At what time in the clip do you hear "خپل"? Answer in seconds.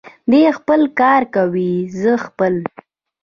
0.57-0.81, 2.25-2.53